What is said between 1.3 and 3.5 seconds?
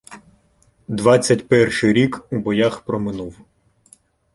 перший ріку боях проминув.